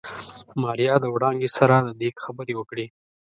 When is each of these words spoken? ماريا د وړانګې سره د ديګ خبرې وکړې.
ماريا 0.61 0.93
د 1.01 1.05
وړانګې 1.13 1.49
سره 1.57 1.75
د 1.87 1.89
ديګ 1.99 2.15
خبرې 2.25 2.53
وکړې. 2.57 2.85